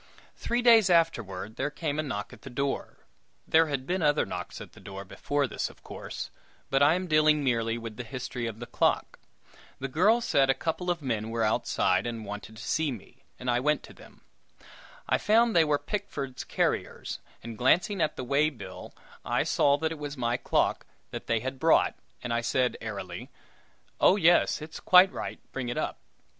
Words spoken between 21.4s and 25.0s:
had brought, and I said, airily, "Oh, yes, it's